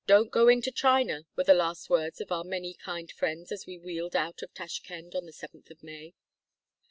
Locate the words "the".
1.43-1.53, 5.27-5.31